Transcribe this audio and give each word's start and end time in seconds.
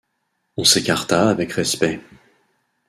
On 0.57 0.63
s’écarta 0.63 1.29
avec 1.29 1.51
respect. 1.51 2.01